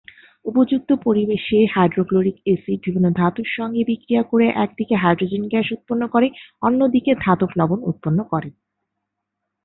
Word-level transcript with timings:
উপযুক্ত 0.45 0.89
পরিবেশে 1.05 1.57
hydrochloric 1.73 2.37
acid 2.45 2.79
বিভিন্ন 2.85 3.07
ধাতুর 3.19 3.47
সঙ্গে 3.57 3.81
বিক্রিয়া 3.83 4.23
করে 4.23 4.45
একদিকে 4.63 4.95
হাইড্রোজেন 4.95 5.43
গ্যাস 5.47 5.67
উৎপন্ন 5.71 6.03
করে 6.07 6.27
অন্যদিকে 6.61 7.11
ধাতব 7.23 7.49
লবণ 7.59 7.79
উৎপন্ন 7.83 8.19
করে। 8.31 8.49